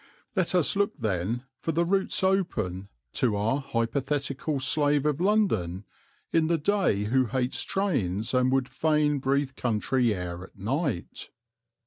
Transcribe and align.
Let 0.35 0.55
us 0.55 0.75
look 0.75 0.97
then 0.97 1.43
for 1.59 1.73
the 1.73 1.85
routes 1.85 2.23
open 2.23 2.89
to 3.13 3.35
our 3.35 3.59
hypothetical 3.59 4.59
slave 4.59 5.05
of 5.05 5.21
London 5.21 5.85
in 6.33 6.47
the 6.47 6.57
day 6.57 7.03
who 7.03 7.25
hates 7.27 7.61
trains 7.61 8.33
and 8.33 8.51
would 8.51 8.67
fain 8.67 9.19
breathe 9.19 9.55
country 9.55 10.11
air 10.11 10.43
at 10.43 10.57
night. 10.57 11.29